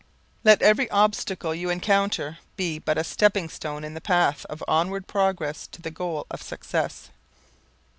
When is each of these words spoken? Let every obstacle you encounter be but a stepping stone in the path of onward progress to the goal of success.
Let 0.43 0.63
every 0.63 0.89
obstacle 0.89 1.53
you 1.53 1.69
encounter 1.69 2.39
be 2.55 2.79
but 2.79 2.97
a 2.97 3.03
stepping 3.03 3.49
stone 3.49 3.83
in 3.83 3.93
the 3.93 4.01
path 4.01 4.47
of 4.47 4.63
onward 4.67 5.05
progress 5.05 5.67
to 5.73 5.79
the 5.79 5.91
goal 5.91 6.25
of 6.31 6.41
success. 6.41 7.09